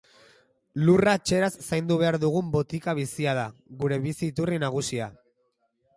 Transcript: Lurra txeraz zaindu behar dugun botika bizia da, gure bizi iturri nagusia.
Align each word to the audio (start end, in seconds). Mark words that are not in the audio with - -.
Lurra 0.85 1.13
txeraz 1.31 1.49
zaindu 1.67 1.99
behar 2.03 2.17
dugun 2.25 2.49
botika 2.57 2.95
bizia 3.03 3.35
da, 3.41 3.47
gure 3.83 4.01
bizi 4.07 4.31
iturri 4.33 4.59
nagusia. 4.65 5.15